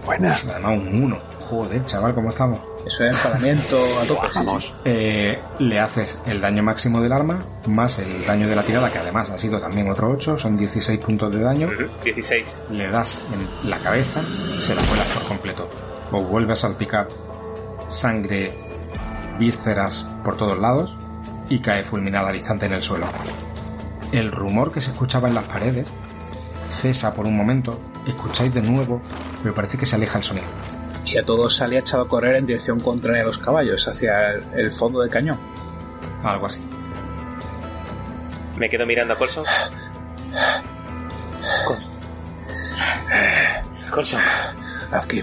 [0.06, 0.34] Buena.
[0.34, 1.18] Además, un 1.
[1.40, 2.60] Joder, chaval, ¿cómo estamos?
[2.86, 4.26] Eso es empalamiento a tope.
[4.30, 4.44] sí, sí.
[4.44, 4.74] Vamos.
[4.84, 8.98] Eh, le haces el daño máximo del arma, más el daño de la tirada, que
[8.98, 11.68] además ha sido también otro 8, son 16 puntos de daño.
[11.68, 12.62] Ujú, 16.
[12.70, 14.22] Le das en la cabeza,
[14.58, 15.68] se la vuelas por completo.
[16.12, 17.08] O vuelve a salpicar
[17.88, 18.54] sangre,
[19.38, 20.96] vísceras por todos lados
[21.48, 23.06] y cae fulminada al instante en el suelo.
[24.12, 25.88] El rumor que se escuchaba en las paredes
[26.68, 29.00] cesa por un momento, escucháis de nuevo,
[29.42, 30.46] pero parece que se aleja el sonido.
[31.04, 34.44] Y a todos salía echado a correr en dirección contraria a los caballos, hacia el,
[34.56, 35.38] el fondo del cañón.
[36.24, 36.60] Algo así.
[38.56, 39.44] Me quedo mirando a Colson.
[41.66, 41.78] Col-
[43.90, 44.20] Colson,
[44.92, 45.22] Aquí.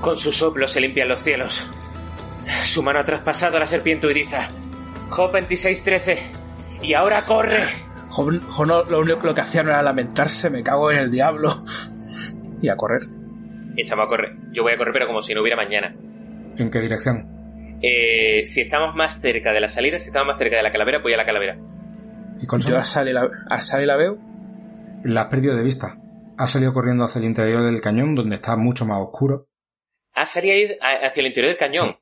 [0.00, 1.68] con su soplo se limpian los cielos.
[2.62, 4.48] Su mano ha traspasado a la serpiente huidiza.
[5.10, 6.18] Job 2613.
[6.82, 7.64] Y ahora corre.
[8.10, 11.50] Jo, no, lo único lo que hacía no era lamentarse, me cago en el diablo.
[12.62, 13.02] Y a correr.
[13.76, 14.36] Echamos a correr.
[14.52, 15.94] Yo voy a correr, pero como si no hubiera mañana.
[16.58, 17.78] ¿En qué dirección?
[17.82, 20.98] Eh, si estamos más cerca de la salida, si estamos más cerca de la calavera,
[21.02, 21.56] voy a la calavera.
[22.40, 22.72] ¿Y Colson?
[22.72, 24.18] Yo a Sally la, a Sally la veo.
[25.04, 25.96] La has perdido de vista.
[26.36, 29.46] Ha salido corriendo hacia el interior del cañón, donde está mucho más oscuro.
[30.12, 31.86] Ah, sería ir a- hacia el interior del cañón.
[31.88, 31.96] Sí.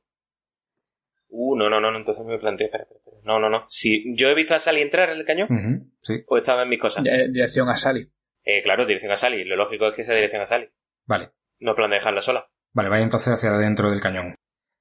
[1.31, 2.67] Uh, no, no, no, no, entonces me planteo.
[2.67, 3.17] Espera, espera, espera.
[3.25, 3.65] No, no, no.
[3.69, 6.69] Si yo he visto a Sally entrar en el cañón, Ujú, sí, o estaba en
[6.71, 7.05] mis cosas.
[7.07, 8.11] eh, dirección a Sally.
[8.45, 9.45] Eh, claro, dirección a Sally.
[9.45, 10.69] Lo lógico es que sea dirección a Sally.
[11.07, 11.31] vale.
[11.61, 12.47] No plan de dejarla sola.
[12.73, 14.35] Vale, vais entonces hacia adentro del cañón.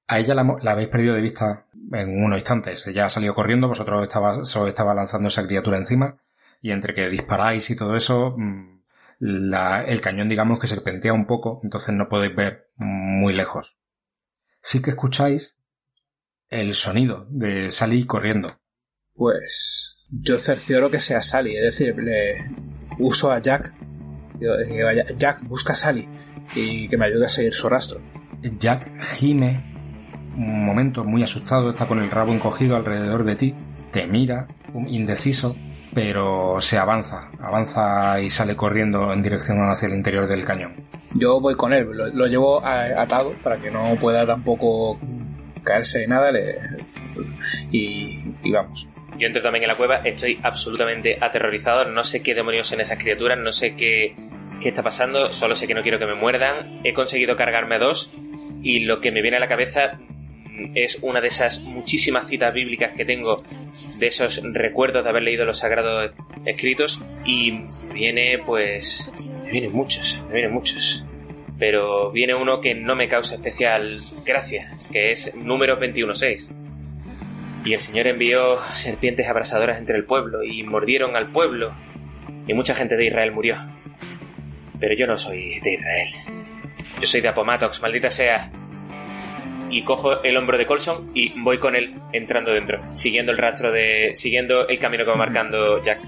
[0.07, 2.85] A ella la, habéis perdido de vista en unos instantes.
[2.87, 6.21] Ella ha salido corriendo, vosotros estaba, solo estaba lanzando esa criatura encima,
[6.61, 8.83] y entre que disparáis y todo eso, mm,
[9.19, 13.75] la- el cañón digamos que serpentea un poco, entonces no podéis ver muy lejos.
[14.61, 15.56] Sí que escucháis
[16.49, 18.59] el sonido de Sally corriendo.
[19.15, 22.49] Pues yo cercioro que sea Sally, es decir, le
[22.99, 23.73] uso a Jack.
[24.39, 26.07] Digo, que vaya, Jack, busca a Sally
[26.55, 28.01] y que me ayude a seguir su rastro.
[28.59, 29.77] Jack gime
[30.37, 33.55] un momento muy asustado, está con el rabo encogido alrededor de ti,
[33.91, 34.47] te mira,
[34.87, 35.55] indeciso,
[35.95, 40.87] pero se avanza, avanza y sale corriendo en dirección hacia el interior del cañón.
[41.15, 44.99] Yo voy con él, lo, lo llevo atado para que no pueda tampoco
[45.67, 46.31] caerse ni nada
[47.71, 48.19] y,
[48.51, 48.87] vamos.
[49.19, 52.99] Yo entro también en la cueva, estoy absolutamente aterrorizado, no sé qué demonios son esas
[52.99, 54.15] criaturas, no sé qué,
[54.61, 58.11] qué está pasando, solo sé que no quiero que me muerdan, he conseguido cargarme dos
[58.61, 62.53] y lo que me viene a la cabeza mm, es una de esas muchísimas citas
[62.53, 63.43] bíblicas que tengo,
[63.99, 66.11] de esos recuerdos de haber leído los sagrados
[66.45, 69.11] escritos y viene pues...
[69.43, 71.03] me vienen muchos, me vienen muchos.
[71.59, 76.51] Pero viene uno que no me causa especial gracia, que es número 21.6.
[77.65, 81.75] Y el Señor envió serpientes abrasadoras entre el pueblo y mordieron al pueblo.
[82.47, 83.55] Y mucha gente de Israel murió.
[84.79, 86.09] Pero yo no soy de Israel.
[87.01, 88.51] Yo soy de Apomatox, maldita sea.
[89.69, 93.71] Y cojo el hombro de Colson y voy con él entrando dentro, siguiendo el rastro
[93.71, 94.13] de.
[94.15, 95.99] siguiendo el camino que va marcando Jack.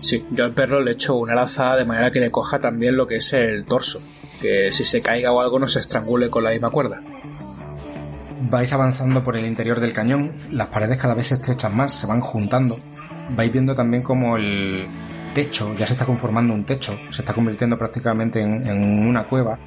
[0.00, 3.08] Sí, yo al perro le echo una lanzada de manera que le coja también lo
[3.08, 4.00] que es el torso.
[4.40, 7.02] Que si se caiga o algo no se estrangule con la misma cuerda.
[8.50, 12.06] Vais avanzando por el interior del cañón, las paredes cada vez se estrechan más, se
[12.06, 12.78] van juntando.
[13.36, 14.88] Vais viendo también como el
[15.34, 19.58] techo, ya se está conformando un techo, se está convirtiendo prácticamente en, una cueva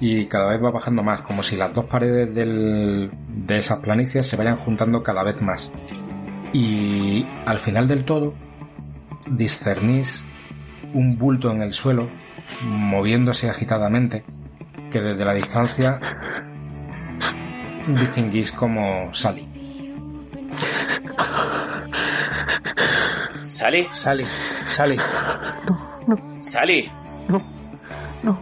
[0.00, 4.26] y cada vez va bajando más, como si las dos paredes del- de esas planicies
[4.26, 5.70] se vayan juntando cada vez más.
[6.52, 8.34] Y al final del todo,
[9.30, 10.26] discernís
[10.94, 12.10] un bulto en el suelo,
[12.62, 14.24] moviéndose agitadamente,
[14.90, 15.98] que desde la distancia
[17.88, 19.48] distinguís como Sally.
[23.40, 23.88] ¿Sally?
[23.90, 24.24] Sally,
[24.66, 24.96] Sally.
[26.34, 26.90] ¿Sally?
[27.28, 27.42] No,
[28.22, 28.40] no,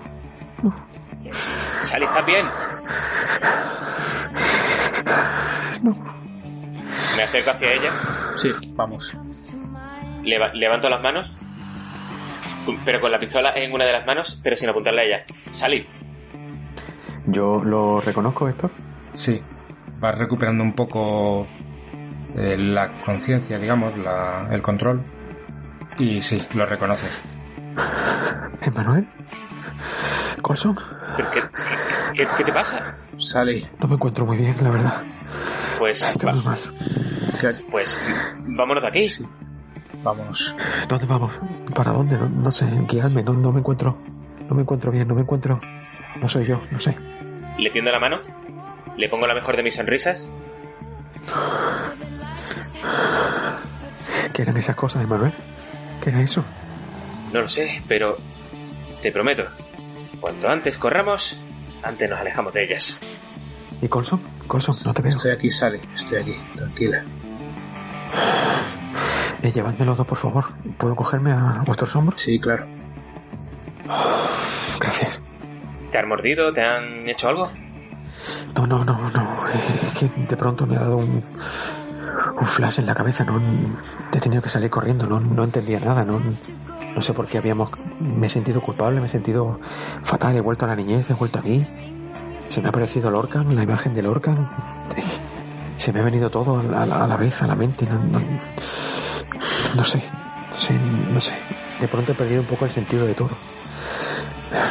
[0.63, 0.87] no,
[1.81, 2.47] ¿Sally, estás bien?
[5.83, 5.97] no.
[7.17, 7.91] Me acerco hacia ella,
[8.37, 9.17] Sí, vamos.
[10.23, 11.35] leva- levanto las manos,
[12.85, 15.25] pero con la pistola en una de las manos, pero sin apuntarle a ella.
[15.51, 15.87] Sally,
[17.27, 18.71] Yo lo reconozco, Héctor.
[19.15, 19.41] Sí,
[19.99, 21.47] vas recuperando un poco
[22.37, 25.03] eh, la conciencia, digamos, la- el control.
[25.99, 27.23] Y sí, lo reconoces.
[28.63, 29.07] ¿Emmanuel?
[30.43, 30.77] ¿Colson?
[31.17, 31.41] ¿pero ¿qué,
[32.15, 32.97] qué, qué te pasa?
[33.19, 35.03] Sally, No me encuentro muy bien, la verdad.
[35.79, 36.59] Pues, Estoy muy va- mal.
[37.41, 39.09] que- pues vámonos de aquí.
[40.03, 40.57] Vámonos.
[40.89, 41.33] ¿Dónde vamos?
[41.75, 42.17] ¿Para dónde?
[42.19, 43.99] No, no sé, guiadme, no, no me encuentro.
[44.49, 45.61] no me encuentro bien, no me encuentro.
[46.21, 46.97] No soy yo, no sé.
[47.59, 48.21] Le tiendo la mano,
[48.97, 50.29] le pongo la mejor de mis sonrisas.
[54.35, 55.35] ¿Qué eran esas cosas, Manuel?
[56.03, 56.45] ¿Qué era eso?
[57.33, 58.17] No lo sé, pero
[59.03, 59.45] te prometo,
[60.21, 61.41] cuanto antes corramos,
[61.83, 63.01] antes nos alejamos de ellas.
[63.81, 64.21] ¿Y Colson?
[64.47, 65.11] Colson, no te veo.
[65.11, 65.81] Estoy aquí, Sally.
[65.95, 66.35] Estoy aquí.
[66.57, 67.05] Tranquila.
[69.43, 70.45] Eh, llevadme los dos, por favor.
[70.77, 72.21] ¿Puedo cogerme a vuestros hombros?
[72.21, 72.67] Sí, claro.
[74.81, 75.23] Gracias.
[75.91, 76.53] ¿Te han mordido?
[76.53, 77.51] ¿Te han hecho algo?
[78.55, 79.49] No, no, no, no.
[79.85, 81.23] Es que de pronto me ha dado un,
[82.41, 83.25] un flash en la cabeza.
[83.25, 83.41] No,
[84.13, 85.07] he tenido que salir corriendo.
[85.07, 86.05] No, no entendía nada.
[86.05, 86.21] No,
[86.95, 87.71] no sé por qué habíamos.
[87.99, 89.59] Me he sentido culpable, me he sentido
[90.05, 90.37] fatal.
[90.37, 91.67] He vuelto a la niñez, he vuelto aquí.
[92.49, 94.51] Se me ha aparecido Lorcan, la imagen de Lorcan.
[95.77, 97.87] Se me ha venido todo a la, a la vez, a la mente.
[97.87, 98.21] No, no,
[99.75, 100.03] no sé,
[100.51, 101.35] no sé, no sé.
[101.81, 103.31] De pronto he perdido un poco el sentido de todo.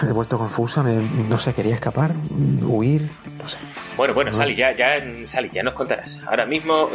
[0.08, 2.14] He vuelto confusa, me- no sé, quería escapar,
[2.62, 3.58] huir, no sé.
[3.96, 4.38] Bueno, bueno, No.
[4.38, 6.20] Sally, ya, ya, Sally, ya nos contarás.
[6.28, 6.90] Ahora mismo,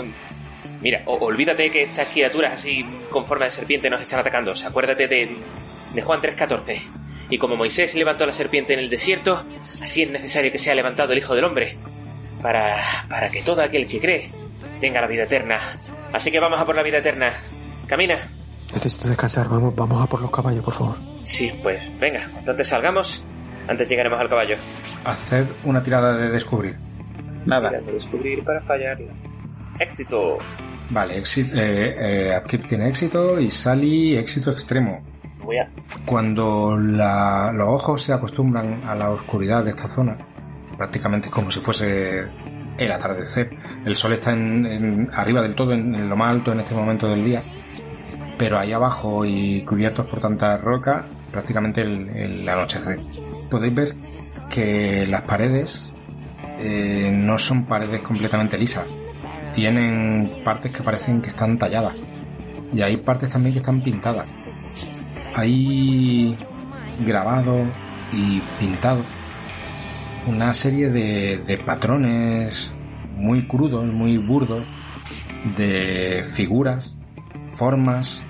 [0.82, 4.52] mira, o- olvídate que estas criaturas así con forma de serpiente nos están atacando.
[4.52, 5.36] O sea, acuérdate de,
[5.94, 6.82] de Juan 3.14.
[7.30, 9.44] Y como Moisés levantó la serpiente en el desierto,
[9.82, 11.78] así es necesario que sea levantado el Hijo del Hombre.
[12.42, 12.76] Para,
[13.08, 14.30] para que todo aquel que cree
[14.80, 15.58] tenga la vida eterna.
[16.12, 17.32] Así que vamos a por la vida eterna.
[17.94, 18.16] Camina.
[18.72, 20.96] Necesito descansar, vamos, vamos a por los caballos, por favor.
[21.22, 23.24] Sí, pues venga, cuanto antes salgamos,
[23.68, 24.56] antes llegaremos al caballo.
[25.04, 26.76] Haced una tirada de descubrir.
[27.46, 27.70] Nada.
[27.70, 29.12] Mira, descubrir para fallarla.
[29.78, 30.38] Éxito.
[30.90, 31.94] Vale, éxito, eh,
[32.32, 35.00] eh, Upkeep tiene éxito y Sally éxito extremo.
[35.44, 35.70] Voy a...
[36.04, 40.18] Cuando la- los ojos se acostumbran a la oscuridad de esta zona,
[40.76, 42.24] prácticamente es como si fuese
[42.76, 43.50] el atardecer.
[43.84, 46.74] El sol está en, en- arriba del todo, en, en lo más alto en este
[46.74, 47.40] momento del día,
[48.38, 53.00] pero ahí abajo y cubiertos por tanta roca, prácticamente el, el anochecer.
[53.50, 53.96] Podéis ver
[54.50, 55.92] que las paredes
[56.58, 58.86] eh, no son paredes completamente lisas.
[59.52, 61.94] Tienen partes que parecen que están talladas.
[62.72, 64.26] Y hay partes también que están pintadas
[65.34, 66.36] hay
[67.04, 67.66] grabado
[68.12, 69.04] y pintado
[70.26, 72.72] una serie de, de patrones
[73.16, 74.64] muy crudos, muy burdos,
[75.56, 76.96] de figuras,
[77.54, 78.24] formas,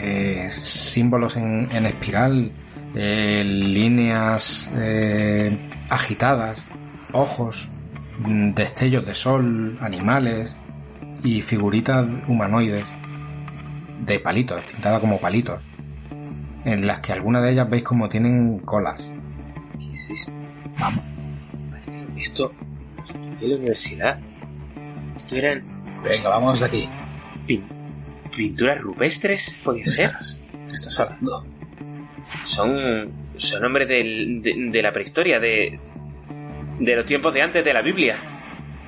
[0.00, 2.52] eh, símbolos en, en espiral,
[2.94, 6.66] eh, líneas eh, agitadas,
[7.12, 7.70] ojos,
[8.18, 10.56] mm, destellos de sol, animales
[11.22, 12.86] y figuritas humanoides
[14.04, 15.60] de palitos, pintadas como palitos
[16.64, 19.12] en las que algunas de ellas veis como tienen colas.
[19.78, 20.32] ¿Qué es esto?
[20.78, 21.04] Vamos.
[22.16, 22.52] Esto
[23.40, 24.20] de la universidad.
[25.16, 25.64] Esto eran
[26.04, 26.88] Venga, vamos de aquí.
[27.46, 27.64] pin-
[28.36, 30.06] pinturas rupestres, podía ¿Qué ser.
[30.10, 30.40] estás?
[30.68, 31.46] ¿Qué estás hablando?
[32.44, 35.78] Son son hombres del- de, de la prehistoria, de
[36.78, 38.16] de los tiempos de antes de la Biblia.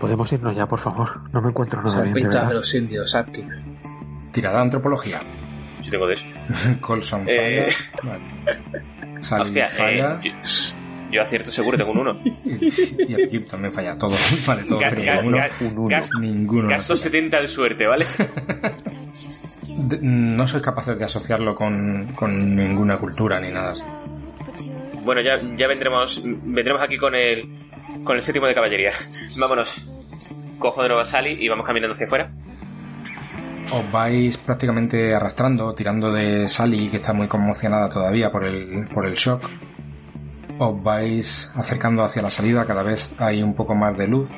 [0.01, 1.31] Podemos irnos ya, por favor.
[1.33, 3.49] No me encuentro nada Son bien, de pintas de los indios, Atkin.
[4.33, 5.23] Tirada de antropología.
[5.83, 6.27] Yo tengo de eso.
[6.81, 7.69] Colson Eh.
[7.71, 8.19] falla.
[8.45, 8.63] Vale.
[9.43, 10.33] Hostia, eh,
[11.15, 12.21] yo, acierto seguro, tengo un uno.
[12.25, 13.97] Y Upkeep también falla.
[13.97, 14.17] Todo.
[14.47, 15.39] Vale, todos tenemos uno.
[15.61, 15.89] un uno.
[15.89, 16.69] gas- Ninguno.
[16.69, 17.11] Gasto nos falla.
[17.13, 18.05] 70 de suerte, ¿vale?
[19.67, 23.85] De- no sois capaces de asociarlo con, con ninguna cultura ni nada así.
[25.05, 27.49] Bueno, ya, ya vendremos vendremos aquí con el
[28.05, 28.93] con el séptimo de caballería.
[29.37, 29.83] Vámonos.
[30.59, 32.31] Cojo de nuevo a Sally y vamos caminando hacia afuera.
[33.73, 39.07] Os vais prácticamente arrastrando, tirando de Sally, que está muy conmocionada todavía por el, por
[39.07, 39.49] el shock.
[40.59, 44.31] Os vais acercando hacia la salida, cada vez hay un poco más de luz.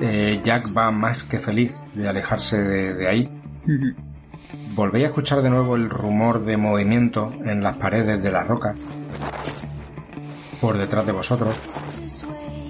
[0.00, 3.42] Eh, Jack va más que feliz de alejarse de, de ahí.
[4.74, 8.74] Volvéis a escuchar de nuevo el rumor de movimiento en las paredes de la roca
[10.60, 11.54] por detrás de vosotros.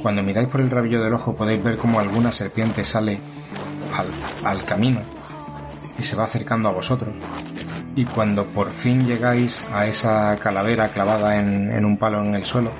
[0.02, 3.18] Cuando miráis por el rabillo del ojo podéis ver como alguna serpiente sale
[3.92, 4.08] al,
[4.44, 5.00] al camino
[5.98, 7.14] y se va acercando a vosotros.
[7.96, 12.44] Y cuando por fin llegáis a esa calavera clavada en, en un palo en el
[12.44, 12.70] suelo,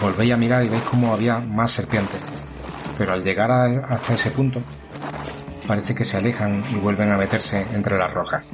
[0.00, 2.20] volvéis a mirar y veis como había más serpientes.
[2.98, 4.60] Pero al llegar a- hasta ese punto,
[5.68, 8.48] parece que se alejan y vuelven a meterse entre las rocas.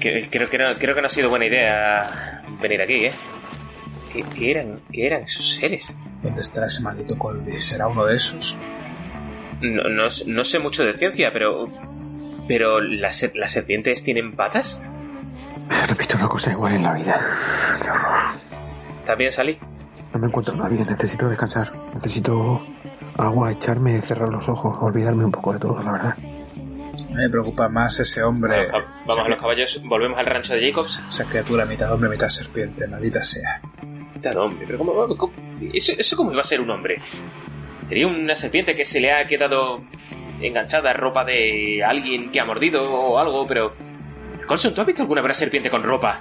[0.00, 3.12] Creo, que no, creo que no ha sido buena idea venir aquí, ¿eh?
[4.12, 5.96] ¿Qué, qué eran, ¿Qué eran esos seres?
[6.22, 7.60] ¿Dónde estará ese maldito Colby?
[7.60, 8.58] ¿Será uno de esos?
[9.60, 11.68] No, no, no sé mucho de ciencia, pero...
[12.50, 14.82] ¿Pero las, ser- las serpientes tienen patas?
[14.82, 17.20] No he visto una cosa igual en la vida.
[17.80, 18.18] Qué horror.
[18.98, 19.56] ¿Estás bien, Sally?
[20.12, 21.70] No me encuentro nada bien, necesito descansar.
[21.94, 22.60] Necesito
[23.16, 26.16] agua, echarme, cerrar los ojos, olvidarme un poco de todo, la verdad.
[27.12, 28.66] Me preocupa más ese hombre.
[28.72, 31.00] Vamos, Vamos a los caballos, volvemos al rancho de Jacobs.
[31.08, 33.60] Esa criatura mitad hombre, mitad serpiente, maldita sea.
[34.12, 35.32] Mitad hombre, pero ¿cómo, cómo-
[35.72, 37.00] eso, ¿eso cómo iba a ser un hombre?
[37.82, 39.82] ¿Sería una serpiente que se le ha quedado
[40.40, 43.46] enganchada a ropa de alguien que ha mordido o algo?
[43.46, 43.74] Pero...
[44.46, 46.20] Colson, ¿tú has visto alguna serpiente con ropa?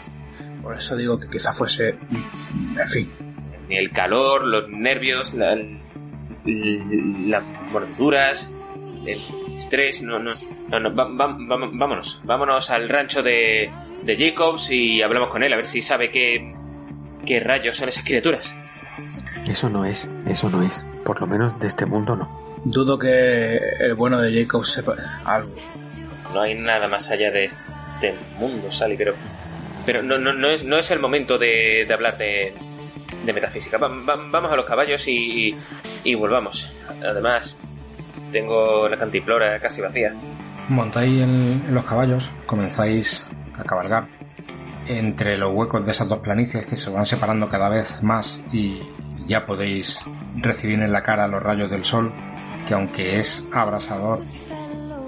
[0.61, 1.97] Por eso digo que quizá fuese.
[2.11, 3.11] En fin.
[3.69, 5.55] El calor, los nervios, la-
[6.45, 8.51] las mordeduras,
[9.05, 9.19] el
[9.57, 10.31] estrés, no, no,
[10.69, 13.69] no, no, va- va- va- vámonos, vámonos al rancho de,
[14.03, 16.53] de Jacobs y hablamos con él a ver si sabe qué,
[17.25, 18.55] qué rayos son esas criaturas.
[19.47, 20.85] Eso no es, eso no es.
[21.05, 22.48] Por lo menos de este mundo no.
[22.65, 24.95] Dudo que el bueno de Jacob sepa
[25.25, 25.51] algo.
[26.33, 29.13] No hay nada más allá de este mundo, Sally, pero,
[29.85, 32.53] pero no, no, no, es, no es el momento de, de hablar de,
[33.25, 33.77] de metafísica.
[33.77, 35.57] Va- va- vamos a los caballos y,
[36.03, 36.71] y volvamos.
[37.03, 37.55] Además,
[38.31, 40.13] tengo la cantiflora casi vacía.
[40.67, 44.07] Montáis en, en los caballos, comenzáis a cabalgar
[44.87, 48.79] entre los huecos de esas dos planicies que se van separando cada vez más y
[49.25, 49.99] ya podéis
[50.37, 52.11] recibir en la cara los rayos del sol,
[52.69, 54.19] que aunque es abrasador,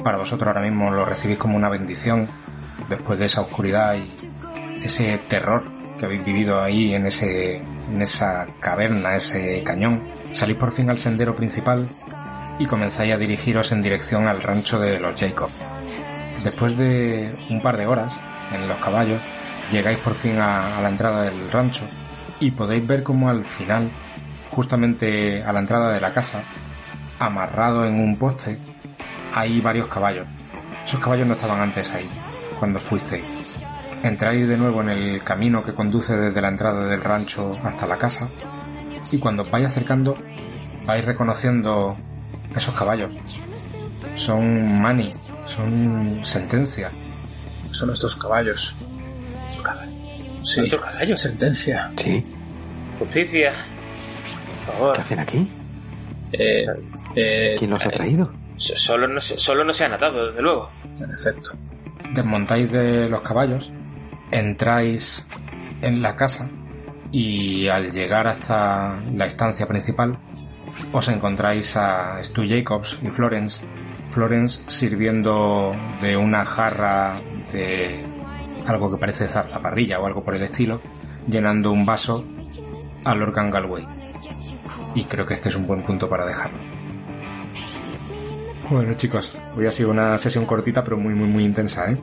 [0.03, 2.28] para vosotros ahora mismo lo recibís como una bendición
[2.89, 4.09] después de esa oscuridad y
[4.84, 5.62] ese terror
[5.99, 10.01] que habéis vivido ahí en ese en esa caverna, ese cañón.
[10.32, 11.88] Salís por fin al sendero principal
[12.57, 15.51] y comenzáis a dirigiros en dirección al rancho de los Jacob.
[16.43, 18.20] Después de un par de horas
[18.51, 19.22] en los caballos,
[19.72, 21.88] llegáis por fin a, la entrada del rancho
[22.39, 23.91] y podéis ver como al final,
[24.49, 26.43] justamente a la entrada de la casa,
[27.22, 28.57] amarrado en un poste,
[29.34, 30.28] hay varios caballos.
[30.84, 32.09] Esos caballos no estaban antes ahí,
[32.59, 33.63] cuando fuisteis.
[34.03, 37.97] Entráis de nuevo en el camino que conduce desde la entrada del rancho hasta la
[37.97, 38.30] casa
[39.11, 40.17] y cuando os vais acercando
[40.86, 41.95] vais reconociendo
[42.55, 43.13] esos caballos.
[44.15, 45.11] Son mani,
[45.45, 46.89] son sentencia.
[47.69, 48.76] Son nuestros caballos.
[50.43, 50.59] Sí.
[50.59, 51.22] ¿Nuestros caballos?
[51.22, 51.91] Sentencia.
[51.95, 52.26] Sí.
[52.97, 53.53] Justicia.
[54.65, 54.95] Por favor.
[54.95, 55.61] ¿Qué hacen aquí?
[56.34, 56.66] Eh,
[57.16, 58.32] eh, ¿Quién los ha traído?
[58.58, 60.70] So- Solo no, se, solo no se han atado, desde luego.
[61.00, 61.52] En efecto.
[62.14, 63.72] Desmontáis de los caballos,
[64.32, 65.26] entráis
[65.82, 66.50] en la casa
[67.12, 70.18] y al llegar hasta la estancia principal
[70.94, 73.66] os encontráis a Stu Jacobs y Florence.
[74.10, 77.14] Florence sirviendo de una jarra
[77.54, 78.06] de
[78.68, 80.82] algo que parece zarzaparrilla o algo por el estilo,
[81.28, 82.26] llenando un vaso
[83.06, 83.88] a Lorcan Galway.
[84.96, 86.60] Y creo que este es un buen punto para dejarlo.
[88.70, 91.98] Bueno chicos, hoy ha sido una sesión cortita pero muy muy muy intensa, ¿eh?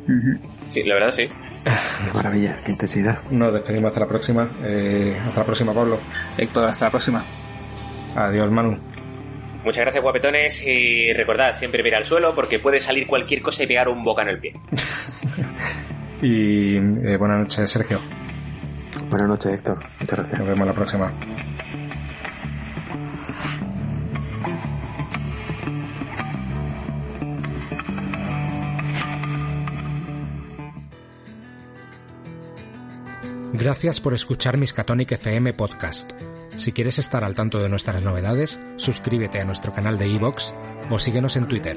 [0.68, 1.24] Sí, la verdad sí.
[1.24, 3.22] Qué maravilla, qué intensidad.
[3.30, 4.50] Nos despedimos hasta la próxima.
[4.62, 5.98] Eh, hasta la próxima, Pablo.
[6.36, 7.24] Héctor, hasta la próxima.
[8.14, 8.78] Adiós, Manu.
[9.64, 10.62] Muchas gracias, guapetones.
[10.66, 14.22] Y recordad, siempre mirar al suelo porque puede salir cualquier cosa y pegar un boca
[14.22, 14.52] en el pie.
[16.20, 18.00] Y eh, buenas noches, Sergio.
[19.08, 19.78] Buenas noches, Héctor.
[20.00, 20.38] Muchas gracias.
[20.40, 21.12] Nos vemos la próxima.
[33.58, 36.12] Gracias por escuchar Miskatonic FM Podcast.
[36.56, 40.52] Si quieres estar al tanto de nuestras novedades, suscríbete a nuestro canal de iVoox
[40.90, 41.76] o síguenos en Twitter,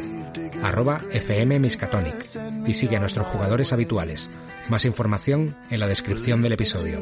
[0.61, 2.23] arroba FM Miskatonic,
[2.67, 4.29] y sigue a nuestros jugadores habituales.
[4.69, 6.99] Más información en la descripción del episodio.